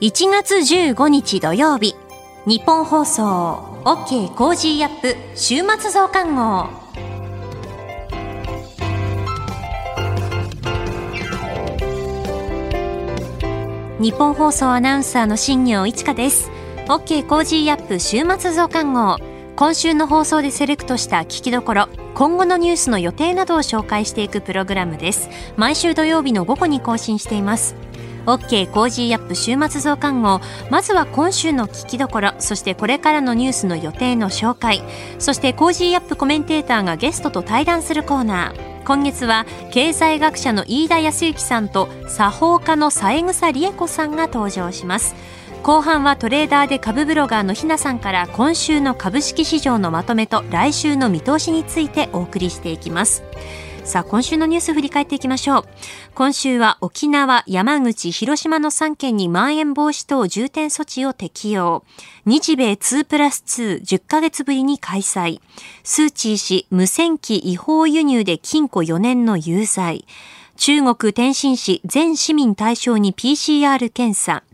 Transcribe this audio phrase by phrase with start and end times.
[0.00, 1.94] 1月15日土曜日
[2.46, 3.22] 日本放送
[3.84, 6.68] OK コージーアップ週末増刊号。
[14.00, 16.50] ニッポン放送アナウンサーの新行市佳です。
[16.88, 19.18] OK コージーアップ週末増刊号。
[19.54, 25.30] 今週の放送でセレクトした聞きどころ今後のニュースの予定などを紹介していくプログラムです。
[25.56, 27.76] 毎週土曜日の午後に更新しています。
[28.26, 34.82] OK コージーアップ週末増刊号まずは今週の聞きどころそしてこれからのニュースの予定の紹介。
[35.18, 38.84] そして Cozy up コメンテーターがゲストと対談するコーナー。
[38.84, 45.14] 今月は経済学者の飯田康之さんと作法家の三枝理枝子さんが登場します。
[45.62, 53.22] 後半はトレーダーで株ブロガーのひなさんから今週の株式市場のまとめと来週の見通しについてお送りしていきます。
[53.84, 55.64] さあ、今週のニュース振り返っていきましょう。
[56.14, 61.84] 今週は沖縄、山口、広島の3県にまん延防止等重点措置を適用。
[62.24, 65.40] 日米2プラス2、10ヶ月ぶりに開催。
[65.82, 70.06] スー・チー氏、無線機違法輸入で禁錮4年の有罪。
[70.56, 74.44] 中国天津市全市民対象に PCR 検査。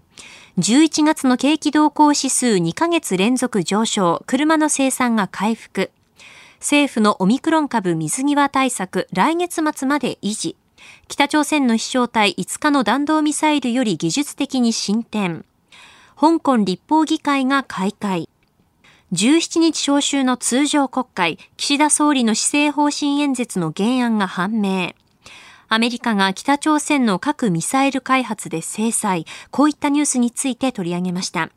[0.58, 5.92] 11月の景気動向指数2ヶ月連続上昇、車の生産が回復。
[6.60, 10.56] 政府のオミクロン株水際対策来月末まで維持。
[11.08, 15.46] 北朝鮮の飛翔体5日の弾道ミサイルより技術的に進展。
[16.20, 18.28] 香港立法議会が開会。
[19.12, 24.92] 17日召集の通常国会、岸田総理の施政方針演説の原案が判明。
[25.68, 31.50] アメリカが北朝鮮の核ミサイル開発で制裁、こういったニュースについて取り上げました。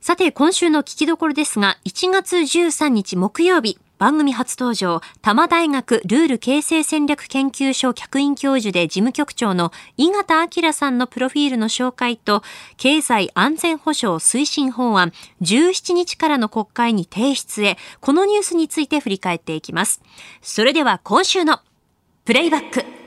[0.00, 12.42] さて、今週の聞きどころですが、1月13日木曜日、番組初登場、多摩大学ルール形成戦略研究所客員教授で事務局長の井形明さんのプロフィールの紹介と、
[12.78, 15.12] 経済安全保障推進法案
[15.42, 20.00] 17日からの国会に提出へ、このニュースについて振り返っていきます。
[20.40, 21.60] それでは今週の
[22.24, 22.99] プレイバック。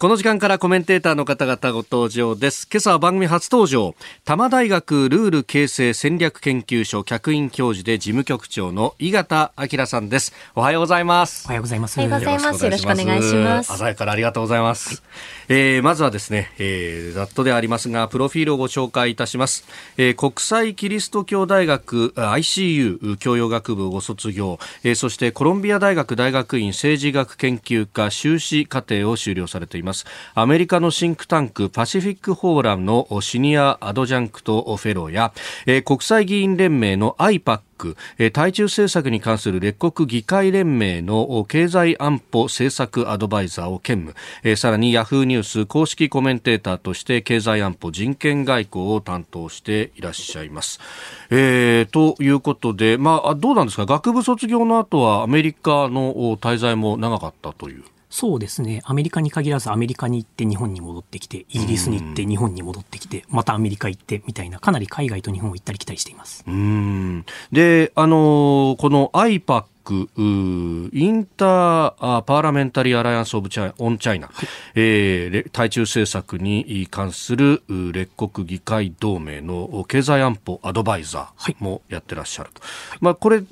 [0.00, 2.68] この時間からコメンテーターの方々ご登場です。
[2.70, 10.32] 今朝は番組初登場、多摩大学ルール形成戦略研究所客員教授で事務局長の井形明さんです。
[10.54, 11.46] おはようございます。
[11.46, 11.98] おはようございます。
[11.98, 12.64] おはようございます。
[12.64, 13.76] よろしくお願いします。
[13.76, 14.88] 鮮やかなありがとうございます。
[14.88, 15.00] はい、
[15.48, 19.64] えー、まずはですね、えー、ざっとでありますが、プロフィールをご紹介いたします。
[19.96, 29.87] えー、国際キリスト教大学 ICU 教養学部をご卒業、えー、そしてコロンビア大学大学院政治学研究科修士課程を修了されています。
[29.88, 35.32] ますアメリカのシンクタンクパシフィックフォーラムのシニアアドジャンクトフェローや、
[35.82, 37.60] 国際議員連盟の IPAC
[38.32, 50.80] 対中政策に関する列国議会連盟の経済安保政策アドバイザーを兼務、さらにヤフーニュース公式コメンテーターとして経済安保人権外交を担当していらっしゃいます。
[51.30, 53.86] えー、ということで、まあ、どうなんですか？
[53.86, 57.84] 学部卒業の後はアメリカの滞在も長かったという。
[58.10, 58.80] そうですね。
[58.84, 66.44] アメリカに限らずアメリカに行って日本に戻ってきて、イギリスに行って日本に戻ってきて、またアメリカ行ってみたいな、かなり海外と日本を行ったり来たりしています。
[66.46, 82.60] うんで、あのこの IPAC インターパーラメンタリーアライアンスオブチャイオンチャイナ、はい、えー、対中政策に関する列国議会同盟の経済安保アドバイザーもやってらっしゃると。
[82.60, 83.42] はい、まあこれ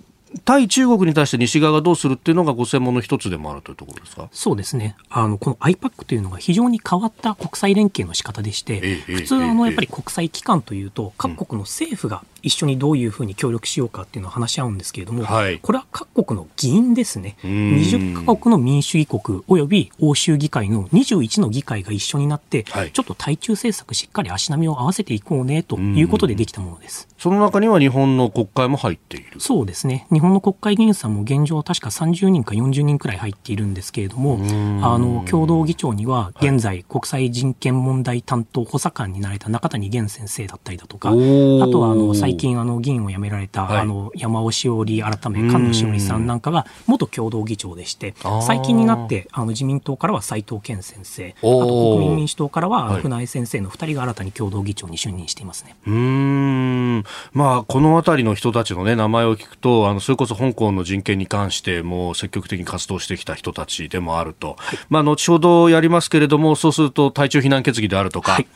[0.44, 4.28] 対中国に対して西側がどうするっていうのがご専門の一つでもあるというところですか？
[4.32, 4.96] そうですね。
[5.08, 17.36] あの、この IPAC というのが非常に変わった国際連携の仕方でして、普通、あの、やっぱり国際機関というと、各国の政府が一緒にどういうふうに協力しようかっていうのを話し合うんですけれども、はい、これは各国の議員ですね。
[17.42, 27.08] 20カ国の民主議国および欧州議会の21の議会が一緒になって、はい、ちょっと対中政策しっかり足並みを合わせていこうねということでできたものです。
[27.18, 29.40] その中には日本の国会も入っている。
[29.40, 30.06] そうですね。
[30.12, 34.38] 日本の国会議員さんも現状確か30人か40人くらい入っているんですけれども、
[34.86, 55.76] あの、共同議長には現在国際人権問題担当補佐官になれた中谷源先生だったりだとか、あとはあの、最近あの、議員を辞められた、はい、あの、山尾志織改め菅野志織さんなんかが元共同議長でして、最近になってあの自民党からは斉藤健先生、あと国民民主党からは船井先生の2人が新たに共同議長に就任していますね。
[55.86, 57.04] うん。
[57.32, 64.56] まあ、この辺りの人たちのね、名前を聞くと、あの、それこそ香港の人権に関しても積極的に活動してきた人たちでもあると。
[64.58, 68.46] はい、まあ、後ほどやりますけれども、そうすると対中非難決議であるとか、はい、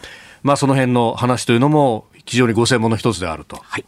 [0.43, 3.56] まあ、その辺の話というのも非常にご専門の一つであると。
[3.56, 3.85] はい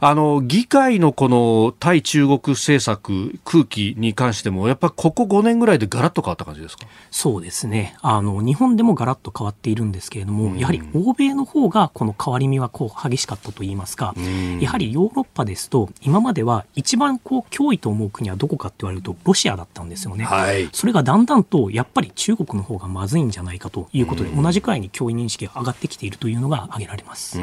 [0.00, 6.86] あの議会のこの対中国政策、空気に関しても、やっぱりここ5年ぐらいでガラッと変わった感じですか？
[7.10, 7.96] そうですね。
[8.02, 27.38] あの、日本でもガラッと変わっているんですけれども、うん、やはり欧米の方がこの変わり身はこう激しかったといいますか、うん、やはりヨーロッパですと、今までは一番こう脅威と思う国はどこかって言われると、ロシアだったんですよね、はい、それがだんだんとやっぱり中国の方がまずいんじゃないかということで、うん、同じくらいに脅威認識が上がってきているというのが挙げられます。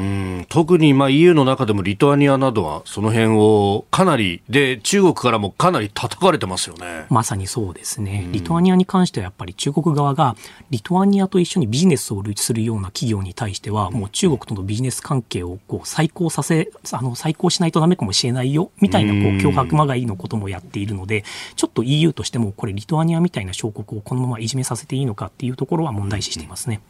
[0.48, 7.06] 特にまあ EU の中でもリトアニアなどは、その辺をかなり、で、中国からもかなり叩かれてますよね。
[7.08, 8.28] まさにそうですね。
[8.32, 10.36] リトアニアに関してはやっぱり中国側が、
[10.70, 21.24] リトアニアと一緒にビジネスをするような企業に対しては、もう中国とのビジネス関係をこう再考させ、あの、再考しないとダメかもしれないよ、みたいなこう脅迫まがいのこともやっているので、
[21.56, 26.80] ちょっと EU としても、これリトアニアみたいな小国をこのままいじめさせていいのかっていうところは問題視していますね。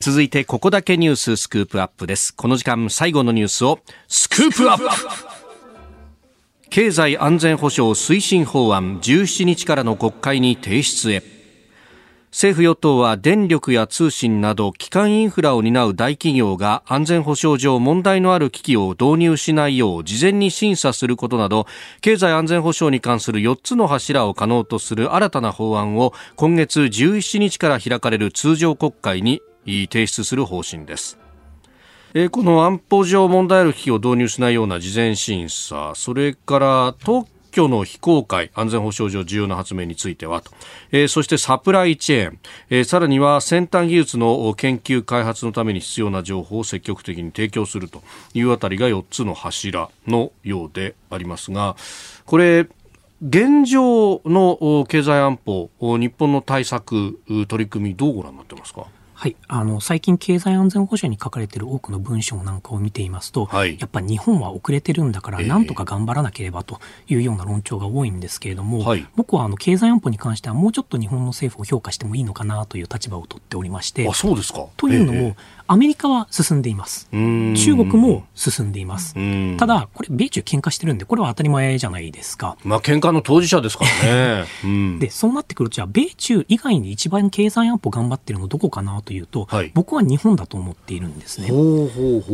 [0.00, 2.34] 続いてここだけニューススクープアップです。
[2.34, 4.84] この時間最後のニュースをスクープアップ。
[6.68, 11.36] 経済安全保障推進法案17日からの国会に提出へ。
[12.36, 21.66] 政府与党は電力や通信など基幹インフラを担う大企業が安全保障上問題のある機器を導入しないよう事前に審査することなど
[22.02, 31.18] 経済安全保障に関する4つの柱を可能とする新たな法案を今月17日から開かれる通常国会に提出する方針です。
[32.14, 40.50] えこの安保上問題ある機器を導入しないような事前審査、それから特許の非公開、安全保障上重要な発明についてはと、
[40.92, 42.38] え、そしてサプライチェーン、
[42.70, 48.02] え、さらには先端技術の研究開発のために必要な情報を積極的に提供すると。
[48.34, 51.76] いうあたりが4つの柱のようでありますが、
[52.24, 52.66] これ、
[53.26, 57.18] 現状の経済安保、日本の対策、
[57.48, 58.86] 取り組み、どうご覧になってますか？
[59.18, 74.66] はい、あの最近、経済安全保障に書かれている多くの文章なんかを見ていますと、はい、やっぱり日本は遅れてるんだから、なんとか頑張らなければというような論調が多いんですけれども、はい、僕はあの経済安保に関しては、もうちょっと日本の政府を評価してもいいのかなという立場を取っておりまして、あそうですか。
[74.76, 75.34] というのも、
[75.68, 77.08] アメリカは進んでいます。
[77.10, 79.14] 中国も進んでいます。
[79.56, 82.56] ただ、これ、米中喧嘩してるんで、これは当たり前じゃないですか。
[82.64, 84.44] まあ、喧嘩の当事者ですからね。
[84.64, 91.48] うん、で、そうなってくると、じゃあ、米中以外に一番経済安保頑張ってるのどこかなというと、はい、僕は日本だと思っているんですね。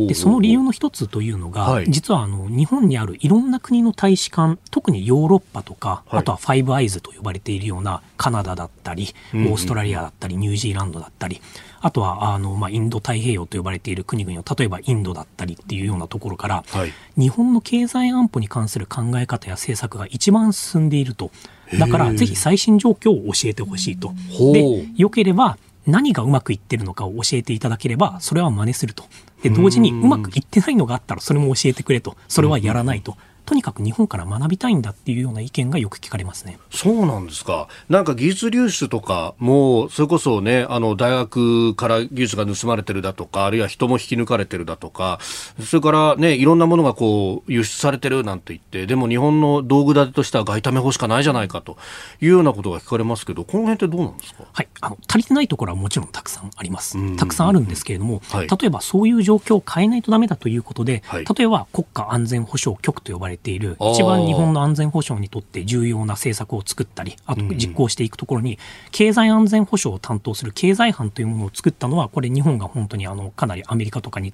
[0.07, 11.41] で、その理由の一つというのが、はい、実はあの、日本にあるいろんな国の大使館、特にヨーロッパとか、はい、あとはファイブアイズと呼ばれているようなカナダだったり、オーストラリアだったり、ニュージーランドだったり、
[11.83, 21.29] あとはあの、まあ、インド太平洋と呼ばれている国々を例えばインドだったりっていうようなところから、はい、日本の経済安保に関する考え方や政策が一番進んでいると
[21.77, 24.13] だからぜひ最新状況を教えてほしいと。
[24.53, 29.03] でよければ何がうまくいってるのかを教えていただければそれは真似すると。
[29.41, 33.17] で同時にうまくいってないのがあったらそれも教えてくれとそれはやらないと。
[33.45, 36.59] とにかく日本から学びたいんだっていうような意見がよく聞かれますね。
[36.71, 37.67] そうなんですか。
[37.89, 45.19] なんか技術流出とかも、それこそね、あの、大学から技術が盗まれてるだとか、あるいは人も引き抜かれてるだとか、
[45.61, 51.77] それからね、いろんなものがこう、輸出されてるなんて言って、でも日本の道具立てとしては外為法しかないじゃないかと
[52.21, 54.45] いうようなことが聞かれますけど、この辺ってどうなんですか？
[54.51, 54.67] はい。
[54.81, 56.97] あの、足りてないところはもちろんたくさんあります。
[57.17, 68.59] たくさんあるんですけれども、はい、例えばそういう状況を変えないとダメだということで、はい、例えば国家安全保障局と呼ばれている、一番番日本の安全保障にとって重要な政策を作ったり、あと実行していくところに、
[68.91, 74.33] 経済安全保障を担当する経済班というものを作ったのは、これ日本が本当にあのかなりアメリカとかに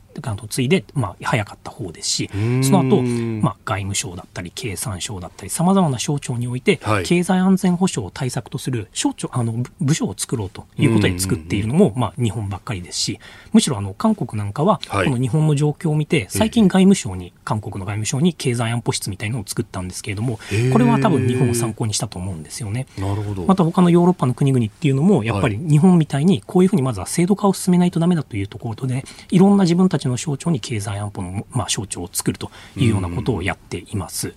[0.49, 2.29] 次いで、まあ、早かった方ですし、
[2.63, 13.19] その後、まあ外務省だったり経産省だったり、さまざまな省庁において、経済安全保障を対策とする省庁、あの部署を作ろうということで作っているのも、まあ日本ばっかりですし、
[13.53, 20.39] むしろあの韓国なんかは、この日本の状況を見て、最近外務省に、韓国の外務省に経済安保室みたいなのを作ったんですけれども、
[20.71, 22.87] これは多分日本を参考にしたと思うんですよね。
[22.97, 23.45] なるほど。
[23.45, 34.33] また他のヨーロッパの国々っていうのも、やっぱり日本みたいにこういうふうにまずは制度化を進めないとダメだというところで、いろんな自分たちの省庁に経済安保の、まあ、省庁を作るというようなことをやっています。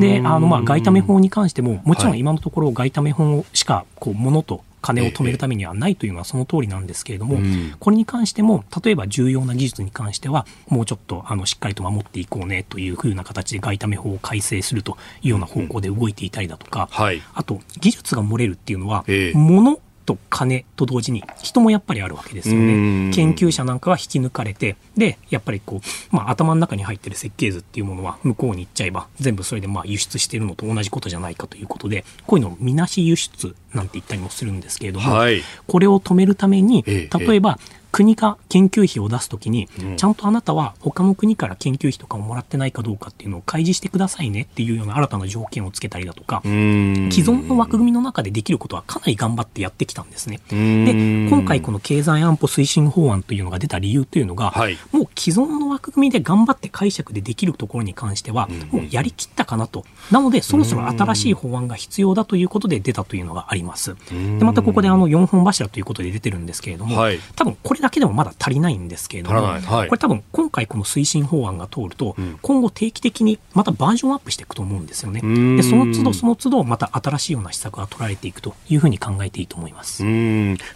[0.00, 7.38] で、あの、まあ、外為法に関しても、もちろん今のところ外為法しか、こう、ものと金を止めるためにはないというのはその通りなんですけれども、
[7.78, 16.88] これに関しても、例えば重要な技術に関しては、もうちょっとあのしっかりと守っていこうねというふうな形で外為法を改正するというような方向で動いていたりだとか、
[17.34, 19.80] あと技術が漏れるっていうのは、物
[20.10, 23.12] と金と同時に人もやっぱりあるわけですよね。
[23.12, 25.80] 研究者なんかは引き抜かれて、で、やっぱりこ
[26.12, 37.58] う、まあ頭の中に入ってる設計図っていうものは向こうに行っちゃえば、全部それでまあ輸出してるのと同じことじゃないかということで、こういうのをみなし輸出なんて言ったりもするんですけれども、はい、これを止めるために、例えば、
[37.92, 50.40] 国が研究費を出すときに、ちゃんとあなたは他の国から研究費とかをもらってないかどうかっていうのを開示してくださいねっていうような新たな条件をつけたりだとか、既存の枠組みの中でできることはかなり頑張ってやってきたんですね。
[50.48, 59.84] で、今回この経済安保推進法案というのが出た理由というのが、はい、もう既存の枠組みで頑張って解釈でできるところに関しては、もうやりきったかなと。
[60.10, 63.96] なので、そろそろ新しい法案が必要だということで出たというのがあります。
[64.10, 75.20] で、またここであの4本柱ということで出てるんですけれども、はい、多分これだけでもまだ足りないんですけれども、はい、これ多分今回この推進法案が通ると、うん、今後定期的にまたバージョンアップしていくと思うんですよね。
[75.56, 80.02] で、その都度その都度また新しいような施策が取られていくというふうに考えていいと思います。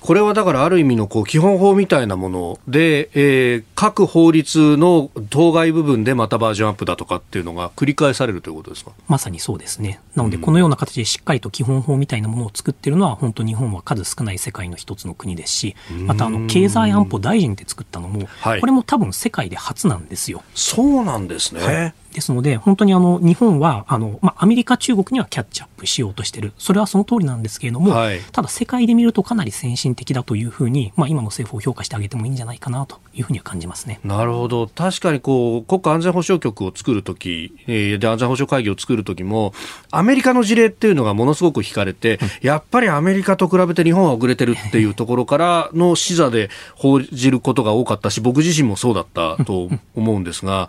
[0.01, 8.93] これはだからある意味のこう基本法みたいなもので、えー、各法律の当該部分でまたバージョンアップだとかっていうのが繰り返されるということですか？
[9.09, 10.01] まさにそうですね。
[10.15, 20.43] なので、このような形でしっかりと基本法みたいなものを作ってるのは、本当日本は数少ない世界の一つの国ですし、またあの経済安保大臣って作ったのも、はい、これも多分世界で初なんですよ。
[20.55, 21.95] そうなんですね。
[22.15, 33.99] はいですので、本当にあの日本はあの、まあ、アメリカ、中国にはキャッチアップしようとしている、それはその通りなんですけれども、はい、ただ世界で見るとかなり先進的だというふうに、まあ、今の政府を評価してあげてもいいんじゃないかなというふうには感じますね。
[34.05, 39.53] なるほど、確かにこう国家安全保障局を作るとき、えー、で安全保障会議を作るときも、
[39.91, 50.69] アメリカの事例っていうのがものすごく引かれて、うん、やっぱりアメリカと比べて日本は遅れてるっていうところからの視座で報じることが多かったし、僕自身もそうだったと思うんですが。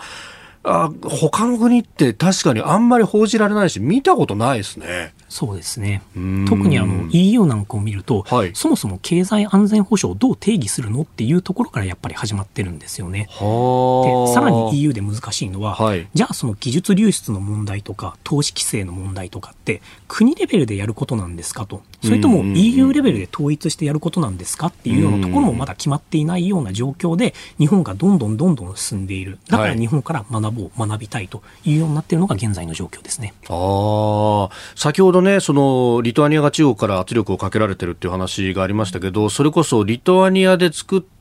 [0.65, 5.13] あ他の国って確かにあんまり報じられないし、見たことないですね。
[5.29, 6.01] そうですね。
[6.47, 13.27] 特にあの EU なんかを見ると、はい、そもそも経済安全保障をどう定義するのっていうところからやっぱり始まってるんですよね。
[13.27, 29.37] でさらに EU で難しいのは、はい、じゃあその技術流出の問題とか投資規制の問題とかって国レベルでやることなんですかと、それとも EU レベルで統一してやることなんですかっていうようなところもまだ決まっていないような状況で、日本がどんどんどんどん進んでいる。
[29.49, 33.33] だから日本から学を、学びたいというようになっているのが現在の状況ですね。
[33.49, 41.14] あ先ほどね、そのリトアニアが中国から圧力をかけられてるっていう話がありましたけど、それこそリトアニアで作った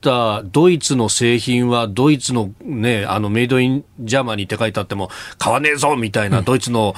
[0.44, 6.94] ドイツの製品は、ドイツのね、あの Made in Germany って書いてあっても、買わねえぞみたいな、ドイツの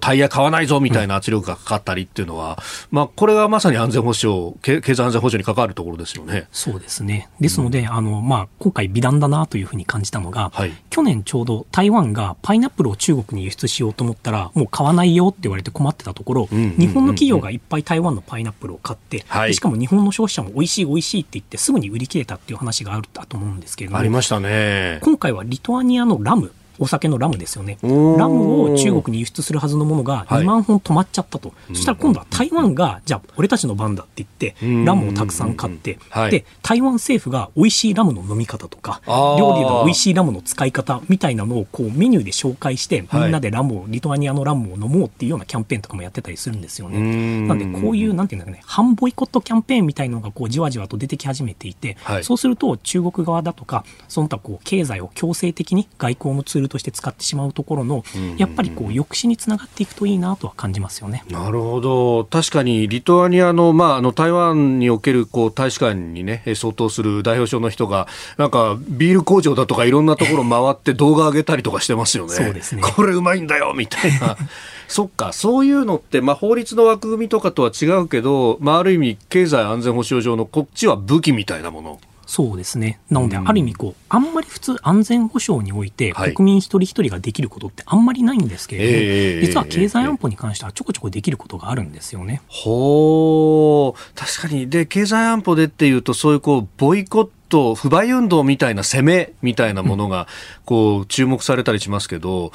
[0.00, 2.58] タイヤ買わないぞみたいな圧力がかかったりっていうのは、
[2.90, 6.48] まあ、これがまさに安全保障、経済安全保障に関わるところですよね。
[6.52, 7.28] そうですね。
[7.40, 23.98] ですので、うん、あの、まあ、今回美談だなというふうに感じたのが、はい、去年ちょうど台湾がパイナップルを中国に輸出しようと思ったら、もう買わないよって言われて困ってたところ、うん日本の企業がいっぱい台湾のパイナップルを買って、はい、しかも日本の消費者も美味しい美味しいって言ってすぐに売り切れたっていう話があったと思うんですけれども。
[23.98, 24.98] ありましたね。
[25.02, 26.52] 今回はリトアニアのラム。
[26.80, 27.78] お酒のラムですよね。
[27.82, 27.88] ラ
[28.28, 31.50] ムを中国に輸出するはずのものが2万本止まっちゃったと。
[31.50, 35.98] はい、そしたら今度は台湾が、じゃあ俺たちの番だって言って、ラムをたくさん買って、
[36.30, 47.46] で、台湾政府が美味しいラムの飲み方とか、料理の美味しいラムの使い方みたいなのをこうメニューで紹介して、みんなでラムを、リトアニアのラムを飲もうっていうようなキャンペーンとかもやってたりするんですよね。
[47.46, 58.02] なんでこういう、なんていうんだろうね、反ボイコットキャンペーンみたいなのがこうじわじわと出てき始めていて、はい、そうすると中国側だとか、その他こう経済を強制的に外交のツールとして使ってしまううところの、
[58.38, 61.24] やっぱりこう抑止につながっていくといいなとは感じますよね。
[61.28, 62.24] なるほど。
[62.24, 68.08] 確かにリトアニアの、まあ、あの、台湾における、こう、大使館にね、相当する代表省の人が、
[68.38, 72.32] なんか、ビール工場だとかいろんなところ回って動画上げたりとかしてますよね。
[72.32, 72.82] そうですね。
[72.82, 74.36] これうまいんだよみたいな。
[74.88, 82.00] そっか、そういうのって、まあ、法律の枠組みとかとは違うけど、まあ、ある意味、経済安全保障上のこっちは武器みたいなもの。
[82.30, 83.00] そうですね。
[83.10, 92.40] なので、ある意味こう、あんまり普通安全保障において、国民一人一人ができることってあんまりないんですけれども、えー、実は経済安保に関してはちょこちょこできることがあるんですよね。
[92.46, 94.70] ほう、確かに。
[94.70, 100.28] で、経済安保でっていうと、そういうこう、ボイコット、不買運動みたいな攻めみたいなものが、
[100.64, 102.52] こう、注目されたりしますけど、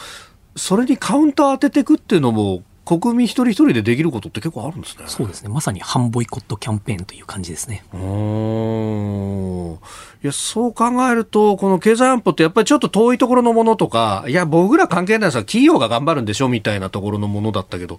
[0.56, 5.06] それにカウンター当てていくっていうのも、国民一人一人でできることって結構あるんですね。
[5.08, 5.50] そうですね。
[5.50, 7.84] まさに反ボイコットキャンペーンという感じですね。
[7.94, 9.74] うん。
[9.74, 17.98] いや、そう考えると、この経済安保ってやっぱりちょっと遠いところのものとか、いや、僕ら関係ないです企業が頑張るんでしょみたいなところのものだったけど、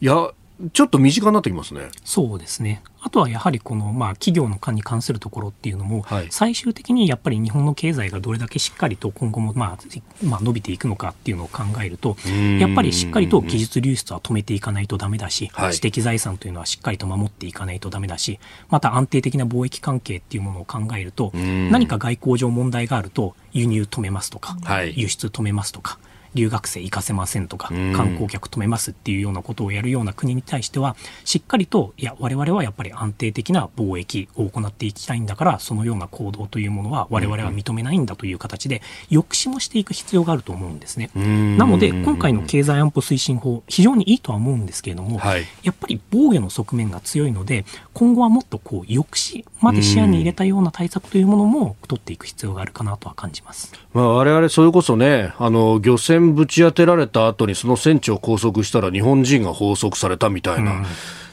[0.00, 0.30] いや、
[0.72, 1.90] ちょっと身近になってきますね。
[2.04, 2.82] そうですね。
[3.06, 9.78] あとはやはりこの、まあ、企業の間に関するところっていうのも、はい、最終的にやっぱり日本の経済がどれだけしっかりと今後も、まあ
[10.24, 12.16] まあ、伸びていくのかっていうのを考えると、
[12.58, 25.98] やっぱりしっかりと技術流出は止めていかないとだめだし、はい、知的財産というのはしっかりと守っていかないとだめだし、また安定的な貿易関係っていうものを考えると、何か外交上問題があると、輸入止めますとか、はい、輸出止めますとか、
[26.36, 41.10] 留学生行かせませんとか、観光客止めますっていうようなことをやるような国に対しては、しっかりと、いや、我々はやっぱり安定的な貿易を行っていきたいんだから、そのような行動というものは我々は認めないんだという形で、抑止もしていく必要があると思うんですね。
[41.14, 47.64] なので、今回の経済安保推進法、非常にいいとは思うんですけれども、はい、やっぱり防御の側面が強いので、
[47.94, 53.72] 今後はもっとこう抑止まで視野に入れたような対策というものも取っていく必要があるかなとは感じます。
[53.92, 60.86] まあ、我々それこそね、あの、漁船ぶち当てられた後にその船長拘束したら日本人が拘束されたみたいな、うん、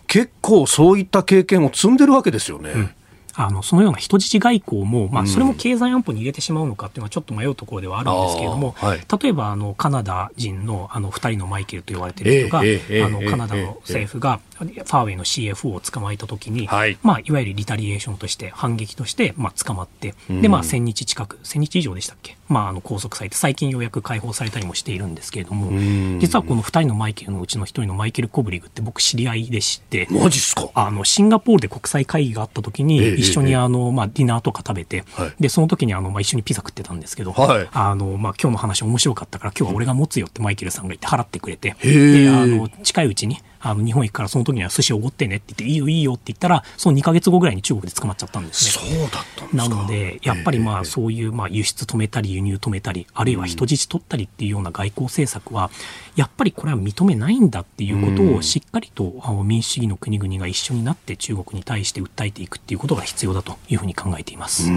[0.08, 2.72] 結構そういった経験を積んでるわけですよね。
[2.72, 2.90] うん。
[3.36, 25.72] あの、そのような人質外交も、まあ、それも経済安保に入れてしまうのかっていうのはちょっと迷うところではあるんですけれども、はい、例えば、あの、カナダ人の、あの、二人のマイケルと言われている人が、えーえー、あの、カナダの政府が、ファーウェイの CFO を捕まえたときに、はい、まあ、いわゆるリタリエーションとして、反撃として、まあ、捕まって、で、まあ、1000日近く、1000日以上でしたっけまあ、あの、拘束されて、最近ようやく解放されたりもしているんですけれども、
[26.20, 30.70] 実はこの2人のマイケルのうちの1人のマイケル・コブリグって僕知り合いでして、マジっすか？
[30.74, 48.98] あの、シンガポールで国際会議があった時に、一緒にあの、まあ、ディナーとか食べて、はい、で、その時にあの、まあ、一緒にピザ食ってたんですけど、はい、あの、まあ、今日の話面白かったから、今日は俺が持つよってマイケルさんが言って払ってくれて、で、あの、近いうちに、あの日本行くからその時には寿司おごってねって言っていいよいいよって言ったらその2か月後ぐらいに中国で捕まっちゃったんですね。
[48.98, 55.72] そうだったんなのでやっぱりまあそういうまあ輸出止めたり輸入止めたりあるいは人質取ったりっていうような外交政策は
[56.16, 64.72] やっぱりこれは認めないんだっていうことをしっかりと民主主義の国々が一緒になって中国に対して訴えていくっていうことが必要だというふうに考えています。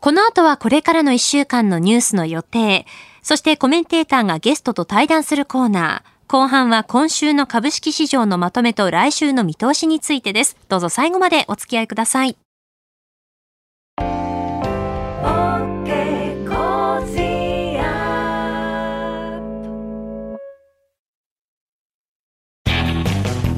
[0.00, 2.86] この後はこれからの1週間のニュースの予定、
[3.22, 10.56] そしてコメンテーターがゲストと対談するコーナー、後半は今週の株式市場のまとめと来週の見通しについてです。
[10.68, 12.36] どうぞ最後までお付き合いください。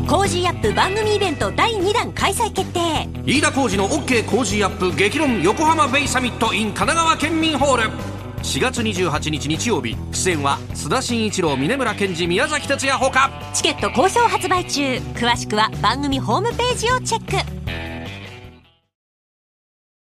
[0.09, 9.97] Cozy up 番組イベント第2弾開催決定飯田浩二の OK Cozy up 激論横浜ベイサミット in 神奈川県民ホール4月28日日曜日。
[10.13, 13.31] 出演は須田慎一郎峯村健司宮崎哲弥ほか。
[13.55, 14.97] チケット好評発売中。
[15.15, 17.53] 詳しくは番組ホームページをチェック。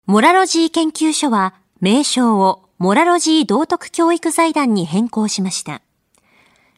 [0.05, 5.81] モラロジー研究所は名称をモラロジー道徳教育財団に変更しました。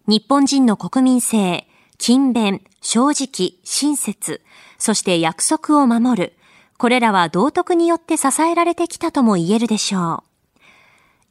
[0.07, 4.41] 日本人の国民性勤勉正直親切
[4.77, 6.33] そして約束を守る。
[6.77, 10.30] これらは道徳によって支えられてきたとも言えるでしょう。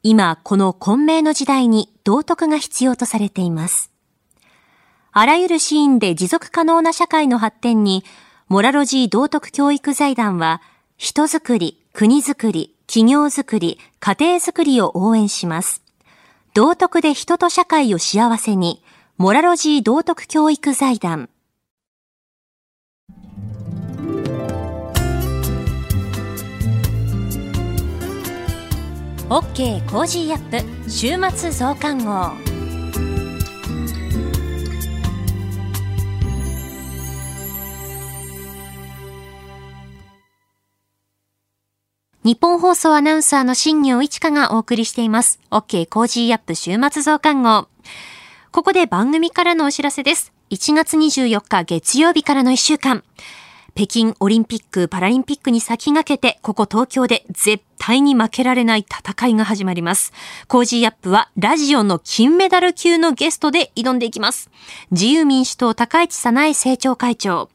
[0.03, 3.91] 今、この混迷の時代に道徳が必要とされています。
[5.11, 8.03] あらゆるシーンで持続可能な社会の発展に、
[8.47, 10.61] モラロジー道徳教育財団は、
[10.97, 15.83] 人づくり、国づくり、企業づくり、家庭づくりを応援します。
[16.55, 18.83] 道徳で人と社会を幸せに、
[19.17, 21.29] モラロジー道徳教育財団。
[29.31, 32.31] OK コージーアップ週末増刊号
[42.25, 45.39] ニッポン放送アナウンサーの新行市佳がお送りしています。
[45.49, 47.69] OK Cozy up 週末増刊号。
[48.51, 50.33] ここで番組からのお知らせです。
[50.49, 53.01] 1月24日月曜日からの1週間。
[53.73, 60.11] 北京オリンピック・パラリンピックに先駆けて、ここ東京で絶対に負けられない戦いが始まります。
[60.47, 64.49] Cozy up はラジオの金メダル級のゲストで挑んでいきます。
[64.91, 67.49] 自由民主党高市早苗政調会長。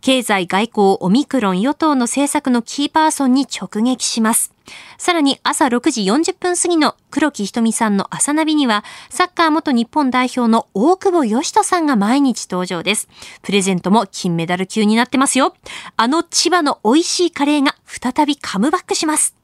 [0.00, 4.51] 経済外交オミクロン与党の政策のキーパーソンに直撃します。
[4.98, 13.08] さらに朝6時40分過ぎの黒木ひとみさんの朝ナビには、サッカー元日本代表の大久保嘉人さんが毎日登場です。
[13.42, 15.54] プレゼントも金メダル級になってますよ。
[15.96, 19.34] あの千葉の美味しいカレーが再びカムバックします。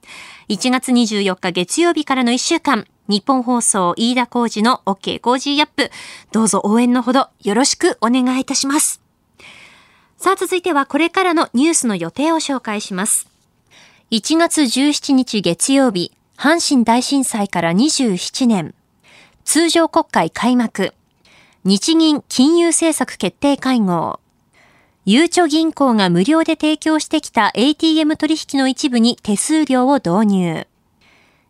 [0.49, 5.91] 1月24日月曜日からの1週間、日本放送飯田浩二の OK 工事アップ。
[6.31, 9.03] どうぞ応援のほどよろしくお願いいたします。
[10.17, 13.29] さあ続いてはこれからのニュースの予定を紹介します。
[14.11, 18.75] 1月17日月曜日、阪神大震災から27年。
[19.45, 20.95] 通常国会開幕。
[21.65, 24.19] 日銀金融政策決定会合。
[25.05, 30.67] ゆうちょ銀行が無料で提供してきた ATM 取引の一部に手数料を導入。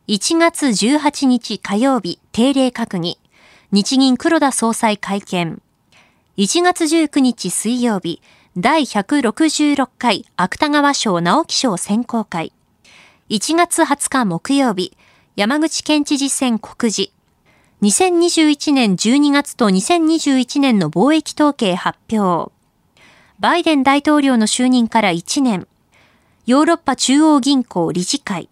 [0.09, 3.19] 1月18日火曜日定例閣議。
[3.71, 5.63] 日銀黒田総裁会見。
[6.39, 8.21] 1月19日水曜日
[8.61, 12.53] 第166回芥川賞直木賞選考会。
[13.29, 14.97] 1月20日木曜日、
[15.37, 17.13] 山口県知事選告示。
[17.83, 22.53] 2021年12月と2021年の貿易統計発表。
[23.39, 25.69] バイデン大統領の就任から1年。
[26.45, 28.49] ヨーロッパ中央銀行理事会。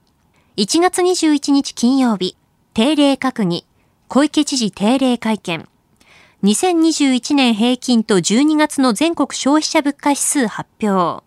[0.57, 2.37] 1月21日金曜日。
[2.75, 3.66] 定例閣議。
[4.07, 5.69] 小池知事定例会見。
[6.47, 11.25] 2021年平均と12月の全国消費者物価指数発表。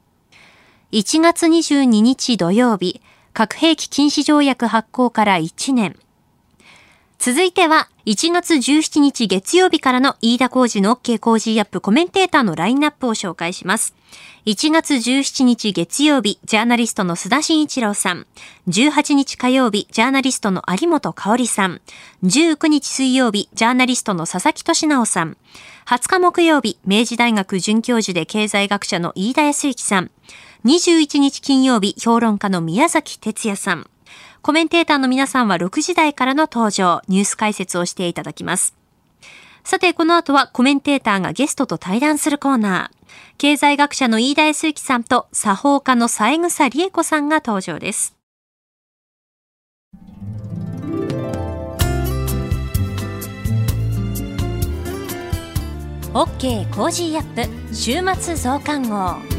[0.93, 3.01] 1月22日土曜日、
[3.33, 5.99] 核兵器禁止条約発効から1年。
[7.19, 13.93] 続いては、1月17日月曜日からの飯田工事の OK 工事アップコメンテーターのラインナップを紹介します。
[14.45, 18.25] 1月17日月曜日、ジャーナリストの須田慎一郎さん。
[18.69, 21.81] 18日火曜日、ジャーナリストの有本香里さん。
[22.23, 25.35] 19日水曜日、ジャーナリストの佐々木俊直さん。
[25.87, 30.11] 20日木曜日、明治大学准教授で経済学者の飯田康之さん。
[30.63, 33.89] 21日金曜日、評論家の宮崎哲也さん。
[34.49, 38.73] コメンテーターの皆さんは6時台からの登場、ニュース解説をしていただきます。
[39.63, 43.13] さて、この後はコメンテーターがゲストと対談するコーナー。
[43.37, 48.15] 経済学者の飯田康之さんと作法家の三枝理枝子さんが登場です。
[56.15, 59.38] OK Cozy up 週末増刊号。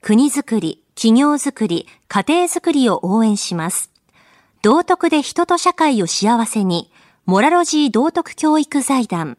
[0.00, 3.90] 国づくり、企業づくり、家庭づくりを応援します。
[4.62, 6.90] 道徳で人と社会を幸せに、
[7.26, 9.38] モラロジー道徳教育財団。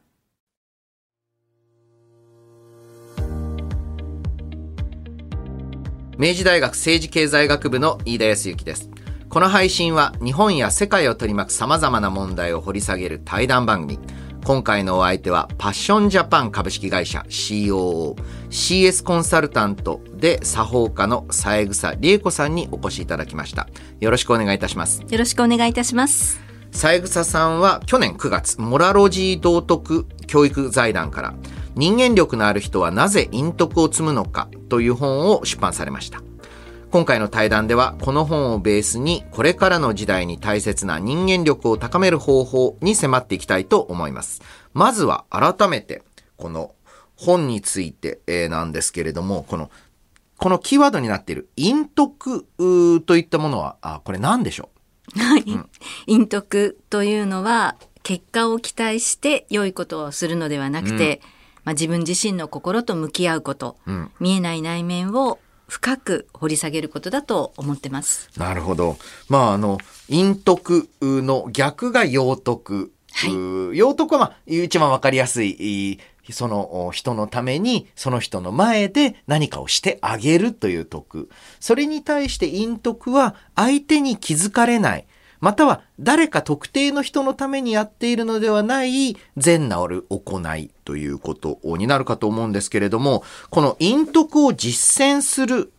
[6.17, 8.89] 明治大学政治経済学部の飯田康之です。
[9.29, 13.97] この配信は日本や世界を取り巻く様々な問題を掘り下げる対談番組。
[14.45, 18.15] 今回のお相手はパッションジャパン株式会社 COO
[18.49, 23.67] CS コンサルタントで作法家の三枝理恵子さんにお越しいただきました。
[23.99, 25.03] よろしくお願いいたします。
[25.09, 26.39] よろしくお願いいたします。
[26.71, 31.33] 三枝さんは去年9月モラロジー道徳教育財団から
[31.75, 36.21] 人間力のある人はなぜ陰徳を積むのかという本を出版されました。
[36.91, 44.41] 今回の対談ではこの本をベースにこれからの時代に大切な人間力を高める方法に迫っていきたいと思います。
[44.73, 46.01] まずは改めて
[46.35, 46.73] この
[47.15, 49.69] 本について、なんですけれども、この
[50.39, 52.47] このキーワードになっている陰徳
[53.05, 54.69] といったものは、あ、これ何でしょ
[55.15, 55.19] う？
[55.19, 55.41] はい。
[55.41, 55.69] うん、
[56.07, 61.21] 陰徳というのは結果を期待して良いことをするのではなくて、うん、
[61.65, 68.29] まあ、自分自身の心と向き合うこと、うん、見えない内面を深く掘り下げることだと思ってます。
[68.37, 68.97] なるほど。
[69.27, 69.77] まあ、あの、
[70.09, 72.91] 陰徳の逆が陽徳。
[73.11, 75.99] はい、陽徳は、まあ、一番わかりやすい、
[76.31, 81.29] その人のために、その人の前で何かをしてあげるという徳。
[81.59, 85.05] それに対して陰徳は、相手に気づかれない。
[85.41, 95.71] または誰か特定の人のためにやっているのではない善なる行いということになるかと思うんですけれども、この陰徳を実践する、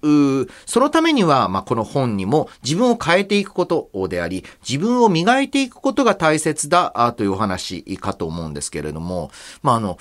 [0.66, 9.30] そのためには、まあ、この本にも自分を変えていくことであり、自分を磨いていくことが大切だというお話かと思うんですけれども、
[9.62, 9.98] まあ、あの、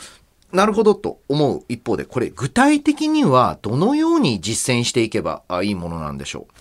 [0.52, 6.54] なるほどと思う一方で、これ具体的にはどのように実践していけばいいものなんでしょう？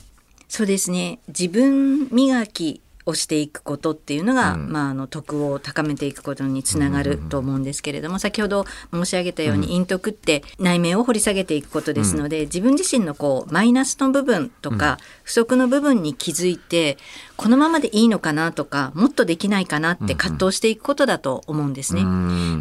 [0.48, 1.20] そうですね。
[1.28, 16.98] 自分磨きをしていくことっていうのが、うん、まあ、あの徳を高めていくことにつながると思うんですけれども、先ほど申し上げたように、陰徳って内面を掘り下げていくことですので、自分自身のこうマイナスの部分とか、不足の部分に気づいて
[17.36, 22.02] このままでいいのかなとかもっとできないかなって葛藤していくことだと思うんですね。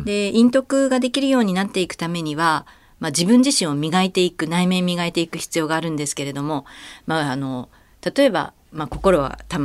[0.06, 2.66] で陰徳ができるようになっていくためには
[3.00, 6.66] まあ、自分自身を磨いていく内面磨いていく必要があるんですけれども、
[7.06, 7.70] まあ、あの
[8.16, 9.60] 例えば、まあ、心はた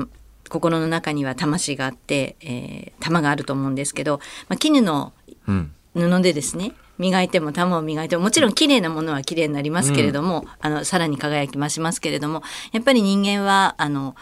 [0.52, 5.14] 心の中には魂があって、えー、玉があると思うんですけど、まあ、絹の
[5.94, 14.14] 布でですね、磨いても玉を磨いてももちろん綺麗なものは綺麗になりますけれども、うん、あのさらに輝き増しますけれどもやっぱり人間はあの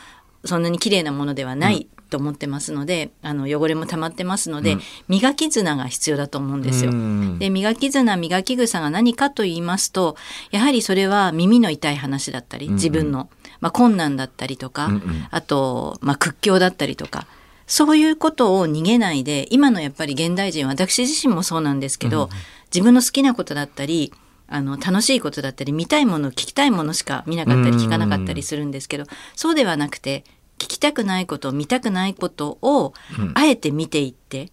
[0.44, 4.76] そんなに綺麗なものではないと思ってますのであの汚れも溜まってますので、
[5.08, 6.92] 磨き綱が必要だと思うんですよ。
[7.38, 10.16] で磨き綱磨き草が何かと言いますと
[10.50, 14.90] やはりそれは耳の痛い話だったり自分の、まあ、困難だったりとか、
[15.30, 17.26] あと、まあ、屈強だったりとか
[17.66, 22.28] そういうことを逃げないで今のやっぱり現代人私自身もそうなんですけど、
[22.74, 24.12] 自分の好きなことだったり
[24.48, 29.04] あの楽しいことだったり見たいもの聞きたいものしか見なかったり聞かなかったりするんですけど、
[29.36, 30.24] そうではなくて
[30.58, 32.92] 聞きたくないこと見たくないことを
[33.34, 34.50] あえて見ていって、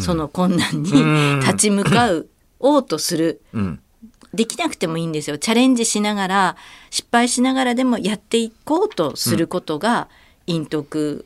[0.00, 3.42] その困難に立ち向かうおうとする、
[4.34, 5.38] できなくてもいいんですよ。
[5.38, 6.56] チャレンジしながら
[6.90, 10.08] 失敗しながらでもやっていこうとすることが、
[10.46, 11.24] 陰徳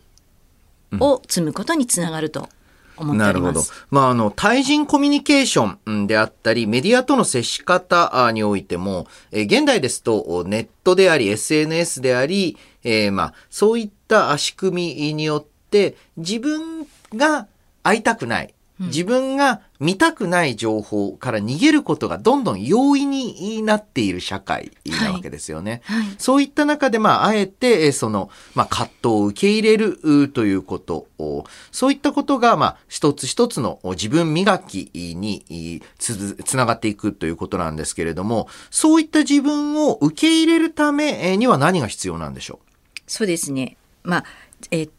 [1.01, 2.49] を積むことにつながると
[2.97, 3.61] 思っておなるほど。
[3.61, 17.47] りまあ、あの、対人コミュニケーションであったり、メディアとの接し方においても、えー現代ですと、ネットであり、SNS であり、えーまあ、そういった仕組みによって、自分が
[17.83, 25.83] 会いたくない、自分が見たくない情報から逃げることがどんどん容易になっている社会なわけですよね。
[25.85, 42.61] はいそういった中で、まあ、あえて、えーその、まあ、葛藤を受け入れるうということを、そういったことが、まあ、一つ一つのお自分磨きにいつづつながっていくということなんですけれども、そういった自分を受け入れるためえーには何が必要なんでしょ
[43.07, 43.77] そうですね。
[44.03, 44.25] まあ、
[44.71, 44.91] えー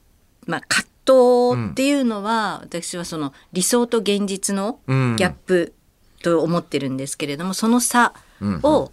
[0.45, 5.73] まあ、葛藤っていうのは、私はその理想と現実のギうんャップ
[6.21, 8.91] と思ってるんですけれども、その差を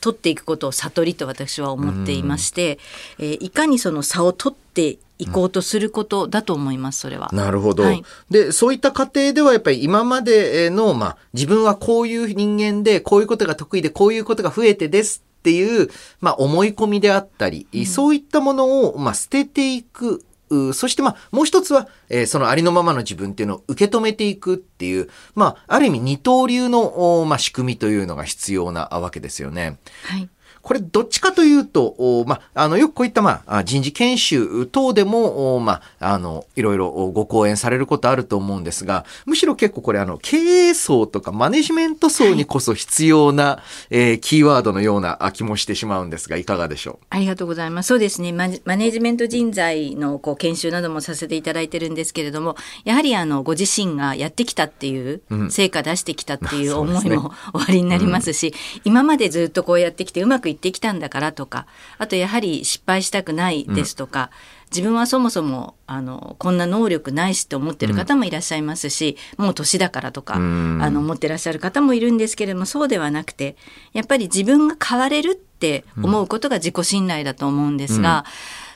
[0.00, 2.78] 取っていくことを悟りと私は思っていまして、
[3.18, 7.30] えーいかにその差を取っていこうとすることだと思います、それは。
[7.32, 7.84] うなるほど。
[7.84, 15.88] はいで、そういった過程ではやっぱり今までの、まあ、自分はこういう人間で、こういうことが得意で、こういうことが増えてですっていう、
[16.20, 20.24] まあ、思い込みであったり、そういったものを、まあ、捨てていく。
[20.72, 29.78] そしてまあ、もう一つは、えーそのありのままの自分っていうのを受け止めていくっていう、まあ、ある意味二刀流の、まあ、仕組みというのが必要なわけですよね。
[30.04, 30.28] はい。
[30.62, 47.88] これどっちかというと、おまあ、あの、よくこういった、まあ、あ人事研修等でも、おまあ、あの、いろいろおご講演されることあると思うんですが、むしろ結構これ、あの、経営層とかマネジメント層にこそ必要な、えーキーワードのようなあ気もしてしまうんですが、いかがでしょありがとうございます。
[47.88, 48.32] そうですね。
[48.32, 55.20] マネマネジメント人材のこう研修などもさせていただいてるんですけれども、やはりあのご自身がやってきたっていう、
[55.50, 61.66] 成果出してきたっていう思いもおありになりますし、今までずっとこうやってきてうまくいってきたんだからとか、
[61.98, 64.30] あとやはり失敗したくないですとか、
[64.70, 73.56] 自分はそもそもあのこんな能力ないしって思ってる方もいらっしゃいますし、もう年だからとか、あの思ってらっしゃる方もいるんですけれどもそうではなくて
[73.92, 78.24] やっぱり自分が変われるって思うことが自己信頼だと思うんですが、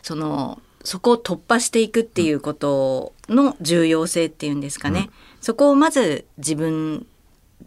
[0.02, 5.10] そのそこを突破していくっていうことの重要性っていうんですかね、
[5.40, 7.06] そこをまず自分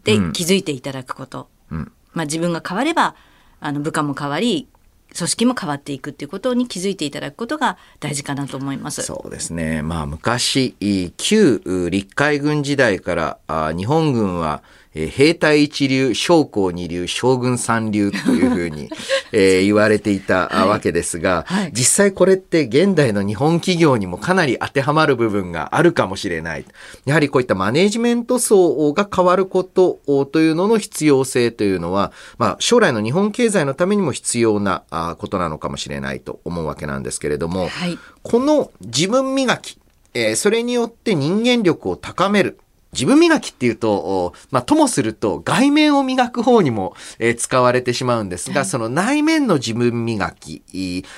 [0.03, 1.91] で気づいていただくこと、ん。
[2.13, 3.15] まあ、自分が変われば
[3.59, 4.67] あの部下も変わり
[5.15, 9.01] 組織も変わっていくっていうことに気づいていただくことが大事かなと思います。
[9.01, 9.81] そうですね。
[9.81, 10.75] まあ、昔、
[11.17, 14.61] 旧陸海軍時代から、日本軍は、
[14.95, 18.89] えー兵隊一流、将校二流、将軍三流というふうに、
[19.31, 26.65] えー言われていたあわけですが、はい実際これって現代の日本企業にもかなり当てはまる部分があるかもしれない。
[27.05, 29.99] やはりこういったマネジメント層が変わること
[30.31, 39.77] というのの必要性というのは、まあ、将来の日本経済のためにも必要なあことなのかもしれないと思うわけなんですけれども、はいこの自分磨き、
[40.13, 42.57] えーそれによって人間力を高める。
[42.93, 50.63] 自分磨きっていうと、おまあ、ともすると外面を磨く方にも、えー使われてしまうんですが、その内面の自分磨き、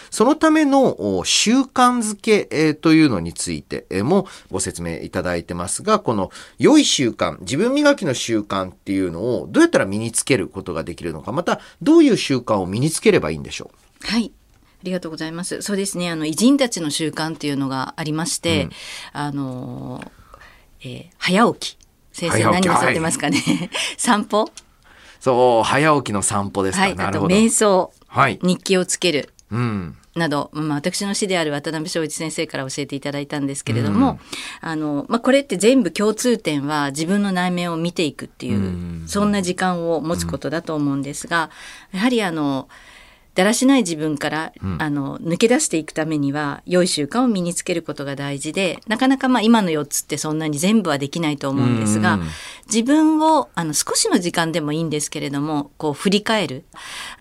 [0.09, 13.71] そのためのお習慣づけ、えーというのについてえーもご説明いただいてますが、この良い習慣、自分磨きの習慣っていうのをどうやったら身につけることができるのか、またどういう習慣を身につければいいんでしょ
[14.03, 14.31] はい。
[14.81, 15.61] ありがとうございます。
[15.61, 16.09] そうですね。
[16.09, 18.67] あの偉人たちの習慣っていうのがありまして、
[19.13, 20.11] あの
[20.83, 21.77] えー早起き。
[22.13, 23.39] 先生何なさってますかね？
[23.97, 24.43] 散歩？
[24.43, 24.47] う
[25.19, 26.81] そう、早起きの散歩ですか。
[26.81, 26.95] はい。
[26.95, 27.35] なるほど。
[27.35, 27.91] 瞑想。
[28.07, 28.39] はい。
[28.41, 29.29] 日記をつける。
[29.51, 29.95] うん。
[30.15, 34.19] など、まあ、私の師である渡辺正一先生から教えていただいたんですけれども、
[34.59, 41.49] あの、まあ、これって全部共通点は自分の内面を見ていくっていう、そんな時間を持つことだと思うんですが、
[41.93, 42.67] やはりあの、
[43.33, 52.23] だらしない自分から、あの抜け出していくためには良い習慣を身につけることが大事でなかなかまあ今の4つってそんなに全部はできないと思うんですが、うん。
[52.65, 56.65] 自分をあの少しの時間でもいいんですけれどもこう振り返る。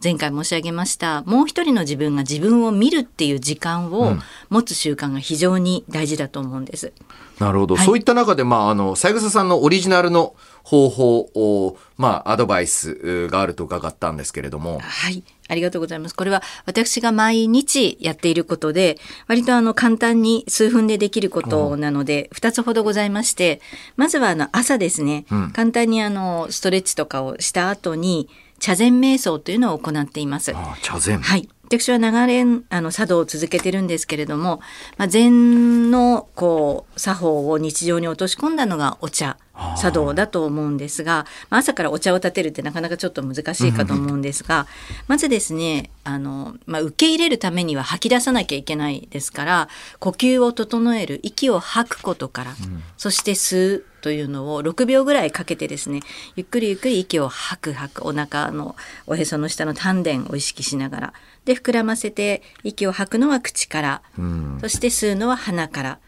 [0.02, 4.16] 前回申し上げましたもう一人の自分が自分を見るっていう時間を
[4.48, 6.92] 持つ習慣が非常に大事だと思うんです。
[7.38, 7.76] なるほど。
[7.76, 7.86] はい。
[7.86, 14.78] そういった中で、まあ、あの、三枝さんのオリジナルの方法を、まあ、アドバイスうがあると伺ったんですけれども。
[14.78, 15.22] はい。
[15.48, 16.14] ありがとうございます。
[16.14, 23.60] これは私が毎日やっていることで、割とあの簡単に数分でできることなので、二つほどございまして、
[23.96, 30.52] まずはあの朝ですね、簡単にあのストレッチとかをした後に、茶禅瞑想というのを行っています。
[30.54, 31.20] あ茶禅。
[31.20, 31.50] はい。
[31.64, 34.60] 私は長年、あの、茶道を続けてるんですけれども、
[34.98, 39.36] まあ、禅の、こう、作法を日常に落とし込んだのがお茶、
[39.80, 44.66] 茶道だと思うんですが、まあ、朝からお茶を立てるってなかなかちょっと難しいかと思うんですが、
[45.08, 49.68] まずですね、あの、まあ、受け入れるためには吐き出さなきゃいけないですから、
[49.98, 52.54] 呼吸を整える、息を吐くことから、
[52.96, 56.00] そして吸うというのを6秒ぐらいかけてですね、
[56.36, 61.12] ゆっくりゆっくり息を吐く吐く、お腹のおへその下の丹田を意識しながら、
[61.44, 64.02] で、膨らませて、息を吐くのは口から、
[64.60, 65.98] そして吸うのは鼻から。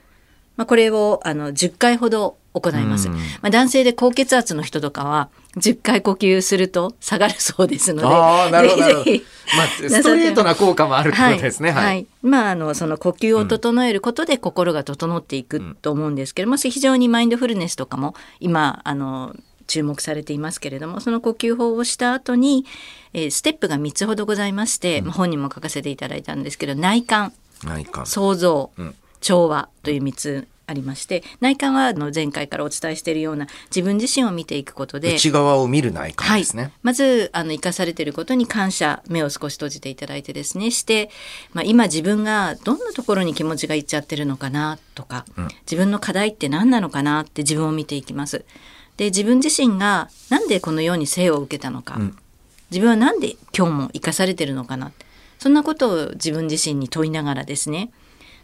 [0.56, 3.08] まあ、これをあの10回ほど行います。
[3.08, 8.08] まあ、男性で高血圧の人とかは10回呼吸すると下がるそうですので。
[8.08, 8.82] ああ、なるほど。
[8.84, 11.70] まあ、ストレートな効果もあるってことですね。
[11.70, 11.84] はい。
[11.84, 12.06] はい。
[12.22, 19.34] まあ、あの、その呼吸を整えることで心が整っていくと思うんですけども、非常にマインドフルネスとかも今、あの、
[19.66, 22.66] 注目されていますけれども、その呼吸法をした後に、
[23.14, 27.32] えーステップが3つほどございまして、まあ本にも書かせていただいたんですけど、内観、
[27.64, 28.04] ないか。
[28.06, 36.62] 創造、ん調和という3つありまして、内観はあの前回からお伝えしているような自分自身を見ていくことで、内側を見る内観ですね。
[36.62, 41.10] はい、まずあの生かされていることに感謝目を少し閉じていただいてですねして、
[41.52, 45.24] まあ、今自分がどんなところに気持ちがいっちゃってるのかなとか、
[45.62, 48.44] 自分の課題って何なのかなって自分を見ていきます。
[48.96, 51.98] で自分自身がなんでこのように生を受けたのか、
[52.70, 54.92] 自分はなんで今日も生かされてるのかな。
[55.38, 57.90] そんなことを自分自身に問いながらですね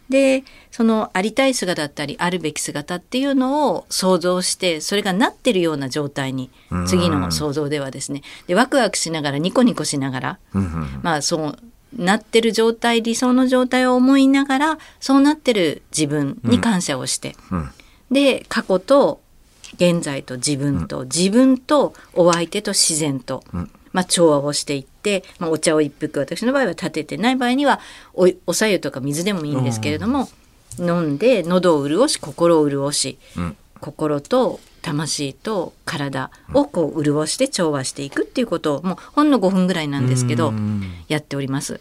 [0.09, 6.49] でそのありたい姿だったりあるべき姿っていうのを想像してそれがなってるような状態に
[6.87, 8.23] 次の想像ではですね。
[8.47, 10.39] でワクワクしながらニコニコしながら、
[11.03, 11.57] まあそう
[11.95, 17.35] なってる状態理想の状態を思いながらそうなってる自分に感謝をして、
[18.11, 19.21] で過去と
[19.75, 23.43] 現在と自分と、自分とお相手と自然と、
[23.91, 24.88] まあ、調和をしていって、
[25.39, 27.79] まあ、お茶を一服私の場合は立ててない場合には
[28.13, 30.29] おお白湯とか水でもいいんですけれども、
[30.77, 33.17] 飲んで喉を潤し心を潤し、
[33.79, 40.53] 心と魂と体をこう潤して調和していくっていうことをもうほんの5分ぐらいなんですけど
[41.07, 41.79] やっております。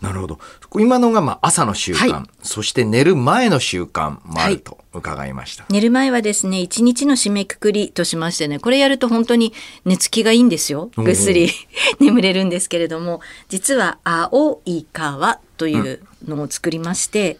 [0.00, 0.38] なるほど。
[0.74, 5.66] 今のがまあ朝の習慣、はいそして寝る前の習慣もあると伺いました。
[5.68, 9.52] 寝る前はですね、一日の締めくくりとしましてね、これやると本当に
[9.84, 10.90] 寝つきがいいんですよ。
[10.96, 11.50] ぐっすり
[12.00, 17.38] 眠れるんですけれども、実は青い川というのを作りまして、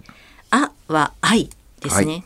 [0.50, 1.48] あは愛
[1.80, 2.06] ですね。
[2.06, 2.24] はい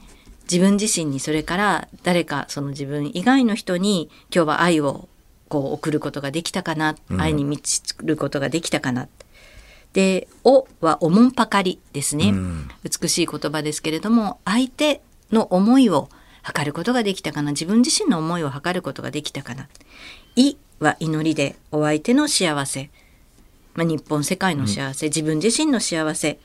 [0.51, 5.09] 自分自身にそれから誰かその自分以外の人に今日は愛を
[5.49, 9.09] こう送ることができたかな、愛に満ちることができたかな。
[9.92, 12.33] で、おはおもんぱかりですね。
[12.83, 16.09] 美しい言葉ですけれども、相手の思いを
[16.42, 19.68] 測ることができたかな、自分自身の思いを測ることができたかな。
[20.37, 22.90] いは祈りで、お相手の幸せ。
[23.74, 26.38] まあ、日本、世界の幸せ、自分自身の幸せ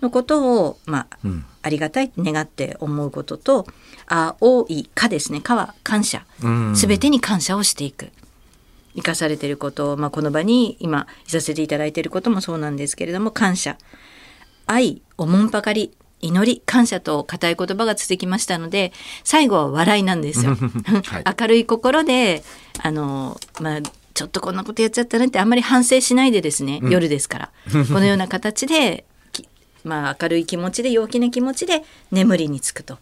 [0.00, 1.18] のことを、まあ、
[1.62, 3.66] ありがたいって願って思うことと、
[4.06, 5.40] 青いかですね。
[5.40, 6.24] かは感謝。
[6.74, 8.10] すべてに感謝をしていく。
[8.94, 13.76] 生かされていること、まあ、この場に今いさせていただいていることもそうなんですけれども感謝
[14.66, 18.92] 愛おもんぱかり祈り感謝と固い言葉が続きましたので
[19.24, 20.56] 最後は笑いなんですよ。
[21.40, 22.42] 明るい心で
[22.82, 23.80] あの、まあ、
[24.14, 27.50] ちょっとこんなことやっちゃったなってあんまり反省しないでですね、夜ですから
[27.86, 29.48] このような形で、き
[29.84, 32.98] まあ、明るい気持ちで陽気な気持ちで眠りにつくと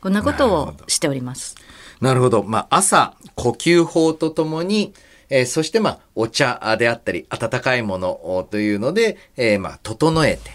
[0.00, 1.56] こんなことをしております。
[2.00, 2.42] なるほど。
[2.42, 4.92] まあ、朝、呼吸法とともに、
[5.34, 10.50] えーそして、まあ、お茶であったり、温かいものおというので、えーまあ、整えて。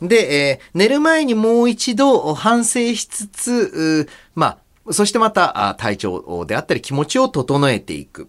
[0.00, 8.28] で、えー寝る前にもう一度反省しつつ、まあ、そしてまたあ体調であったり気持ちを整えていく。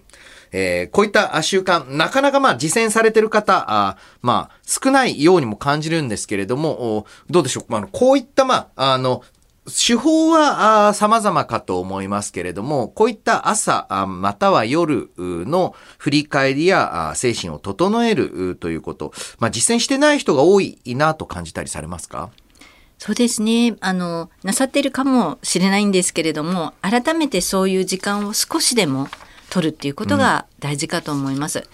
[0.51, 9.23] えーこういったあ習慣、なかなかまあ実践されてる方、あまあ少ないようにも感じるんですけれども、おどうでしょう、まあこういったまあ、あの、
[9.67, 22.29] 手法は様々かと思いますけれども、こういった朝または夜の振り返りや精神を整えるということ、まあ、実践してない人が多いなと感じたりされますか？
[22.97, 23.75] そうですね。
[23.79, 29.07] あの、なさってるかもしれないんですけれども、改めてそういう時間を少しでも
[29.49, 31.67] 取るっていうことが大事かと思います。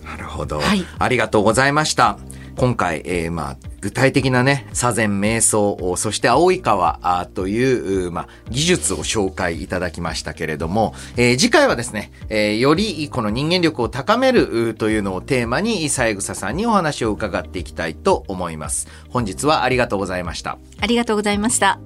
[0.00, 0.84] うん、なるほど、はい。
[0.98, 2.18] ありがとうございました。
[2.56, 18.88] 今回、えー、まあ、具体的なね、左禅瞑想、そして青い川という、まあ、技術を紹介いただきましたけれども、えー、次回はですね、えー、よりこの人間力を高めるというのをテーマに、三枝さんにお話を伺っていきたいと思います。
[19.10, 20.58] 本日はありがとうございました。
[20.80, 21.78] ありがとうございました。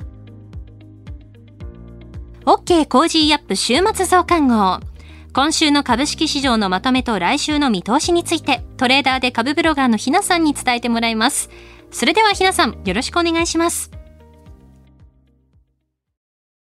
[2.47, 4.89] OK Cozy up 週末増刊号。
[5.33, 11.51] 今週の株式市場のまとめと来週の見通しについて、トレーダーで株ブロガーのひなさんに伝えてもらいます。
[11.93, 13.93] それではひなさん、よろしくお願いします。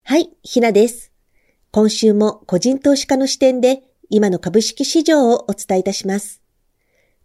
[0.04, 1.14] はい、ひなです。
[1.72, 6.42] 今週も個人投資家の視点で、今の株式市場をお伝えいたします。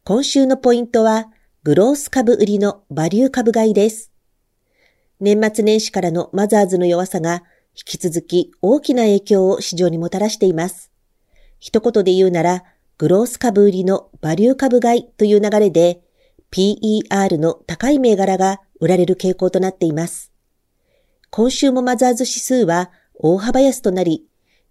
[0.04, 1.32] 今週のポイントは、
[1.64, 4.12] グロース株売りのバリュー株買いです。
[5.18, 7.42] 年末年始からのマザーズの弱さが
[7.74, 10.93] 引き続き大きな影響を市場にもたらしています。
[11.64, 12.62] 一言で言うなら、
[12.98, 16.02] グロース株売りのバリュー株買いという流れで、
[16.50, 20.30] PER の高い銘柄が売られる傾向となっています。
[21.30, 24.26] 今週もマザーズ指数は大幅安となり、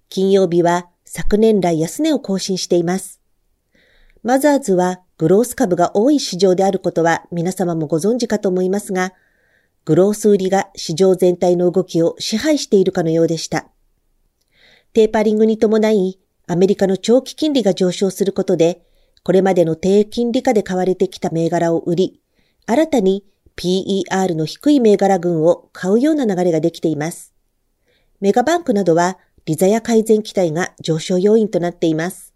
[0.08, 3.20] 金曜日は昨年来安値を更新しています。
[4.22, 9.14] マザーズはグロース株が多い市場であることは皆様もご存知かと思いますが、
[9.86, 13.66] グロース売りが市場全体の動きを支配しているかのようでした。
[14.94, 18.82] テーパリングに伴い、アメリカの長期金利が上昇することで、
[19.24, 22.22] これまでの低金利下で買われてきた銘柄を売り、
[22.66, 23.24] 新たに
[23.56, 27.34] PER の低い銘柄群を買うような流れができています。
[28.20, 32.34] メガバンクなどは利ザヤ改善期待が上昇要因となっています。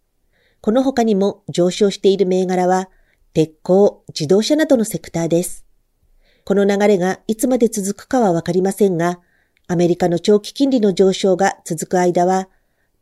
[0.61, 2.89] この他にも上昇している銘柄は、
[3.33, 5.65] 鉄鋼、自動車などのセクターです。
[6.43, 9.19] この流れがいつまで続くかはわかりませんが、
[9.67, 12.49] アメリカの長期金利の上昇が続く間は、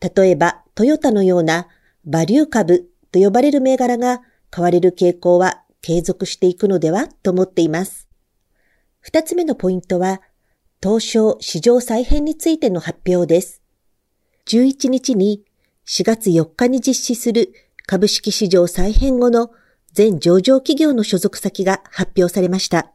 [0.02, 1.68] 例えばトヨタのような
[2.06, 8.10] バリュー株と呼ばれる銘柄が買われる傾向は継続していくのではと思っています。
[9.00, 10.22] 二つ目のポイントは、
[10.82, 13.62] 東証市場再編についての発表です。
[14.48, 15.44] 11日に
[15.86, 17.54] 4月4日に実施する
[17.86, 19.52] 株式市場再編後の
[19.94, 22.92] 全上場企業の所属先が発表されました。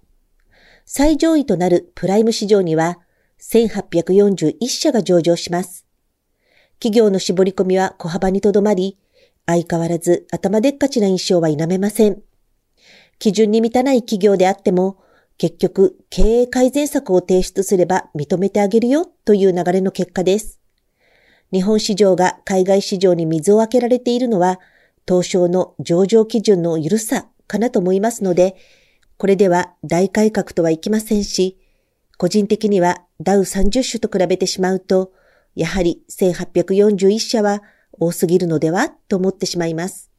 [0.85, 2.99] 最上位となるプライム市場には
[3.41, 5.87] 1841社が上場します。
[6.81, 8.97] 企業の絞り込みは小幅にとどまり、
[9.45, 12.23] 相変わらず頭でっかちな印象は否めません。
[13.19, 14.97] 基準に満たない企業であっても、
[15.37, 20.59] 結局経営改善策を提出すれば認めてあげるよという流れの結果です。
[21.53, 24.59] 日本市場が海外市場に水を開けられているのは、
[25.07, 28.57] 東証の上場基準の緩さかなと思いますので、
[29.19, 31.59] これでは大改革とはいきませんし、
[32.17, 35.13] 個人的にはダウ30種と比べてしまうと、
[35.55, 40.11] やはり1841社は多すぎるのではと思ってしまいます。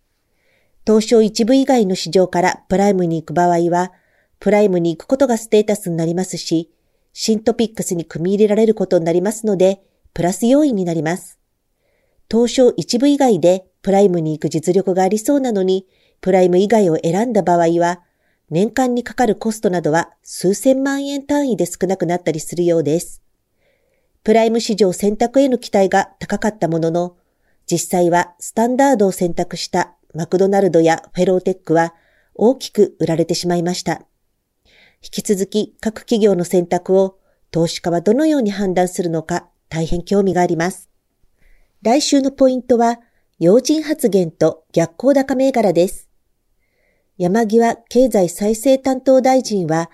[0.86, 3.92] 東証一部以外の市場からプライムに行く場合は、
[4.40, 6.72] プライムに行くことがステータスになりますし、
[7.14, 9.82] 新トピックスに組み入れられることになりますので、
[10.14, 11.40] プラス要因になります。
[12.30, 15.86] 東証一部以外でプライムに行く実力がありそうなのに、
[16.22, 18.02] プライム以外を選んだ場合は、
[18.50, 23.22] 年間にかかるコストなどは数千万円単位で少なくなったりするようです。
[24.24, 27.18] プライム市場選択への期待が高かったものの、
[27.66, 31.94] 実際はスタンダードを選択したマクドナルドやフェローテックは
[32.36, 34.04] 大きく売られてしまいました。
[35.04, 37.18] 引き続き各企業の選択を
[37.50, 40.90] 投資家はどのように判断するのか大変興味があります。
[41.82, 43.00] 来週のポイントは、
[43.40, 46.08] 要人発言と逆行高銘柄です。
[47.18, 49.90] 山際経済再生担当大臣は、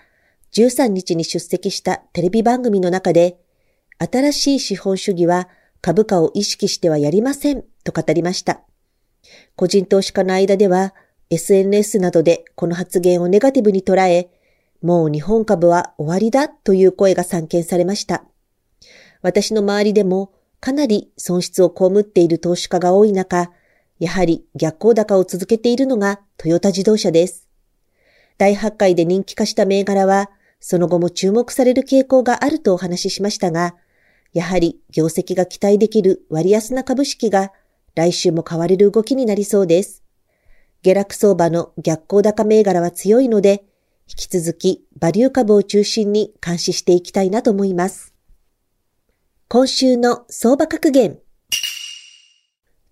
[0.51, 3.37] 13日に出席したテレビ番組の中で、
[3.99, 5.49] 新しい資本主義は
[5.81, 8.61] 株価を意識してはやりませんと語りました。
[9.55, 10.93] 個人投資家の間では
[11.29, 14.29] SNS などでこの発言をネガティブに捉え、
[14.81, 18.23] もう日本株は終わりだという声が散見されました。
[19.21, 23.51] 私の周りでもかなり損失を被っている投資家が多い中、
[23.99, 27.47] やはり逆行高を続けているのがトヨタ自動車です。
[28.37, 30.29] 大発会で人気化した銘柄は、
[30.59, 33.75] その後も注目される傾向があるとお話ししましたが、
[34.37, 37.51] やはり業績が期待できる割安な株式が
[37.95, 40.03] 来週も買われる動きになりそうです。
[40.83, 43.65] 下落相場の逆行高銘柄は強いので、
[44.07, 48.13] 引き続きバリュー株を中心に監視していきたいなと思います。
[49.47, 51.17] 今週の相場格言。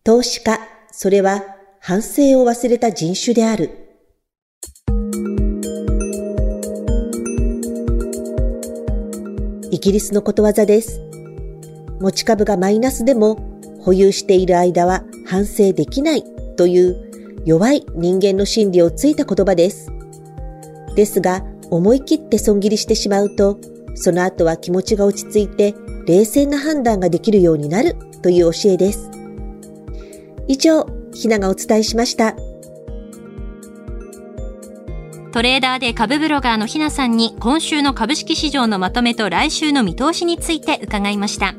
[0.03, 0.59] 投資家、
[0.91, 1.43] それは
[1.79, 3.69] 反省を忘れた人種である。
[9.69, 11.04] イギリスのことわざです。
[11.99, 13.37] 持ち株がマイナスでも
[13.81, 16.23] 保有している間は反省できない
[16.57, 19.91] という弱い人間の心理をついた言葉です。
[20.95, 23.59] ですが、思い切って損切りしてしまうと、
[23.95, 25.75] その後は気持ちが落ち着いて
[26.07, 29.09] 冷静な判断ができるようになるという教えです。
[30.47, 32.35] 以上、ひながお伝えしました。
[35.31, 41.55] トレーダーで株ブロガーのひなさんに今週の株式市場のまとめと来週の見通しについて伺いました。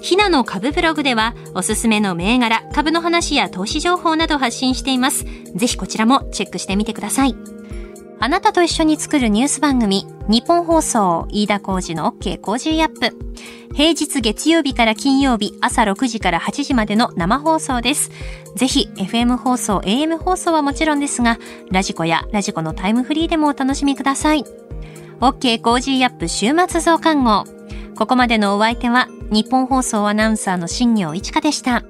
[0.00, 5.24] ひなの株ブログではおすすめの銘柄、株の話や投資情報など発信しています。
[5.54, 7.36] ぜひこちらもチェックしてみてください。
[8.20, 13.16] あなたと一緒に作るニュース番組、日本放送、飯田浩二の OK 工事アップ。
[13.74, 18.10] 平日月曜日から金曜日朝6時から8時までの生放送です。
[18.56, 21.38] ぜひ FM 放送、AM 放送はもちろんですが、
[21.70, 24.44] radiko や radiko のタイムフリーでもお楽しみください。
[25.20, 27.57] OK Cozy up 週末増刊号。
[27.98, 31.82] ここまでのお相手はニッポン放送アナウンサーの新行市佳でした。